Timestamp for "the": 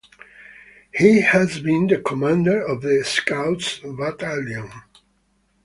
1.85-1.99, 2.81-3.03